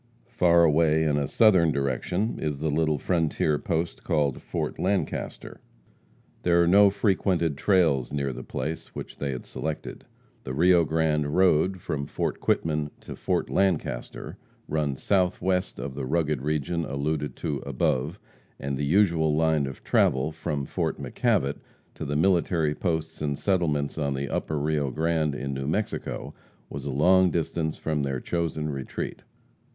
[0.31, 5.61] Far away in a southern direction is the little frontier post called Fort Lancaster.
[6.41, 10.03] There are no frequented trails near the place which they had selected.
[10.43, 14.37] The Rio Grande road, from Fort Quitman to Fort Lancaster,
[14.67, 18.19] runs southwest of the rugged region alluded to above,
[18.59, 21.59] and the usual line of travel from Fort McKavitt
[21.93, 26.33] to the military posts and settlements on the Upper Rio Grande, in New Mexico,
[26.71, 29.21] was a long distance from their chosen retreat.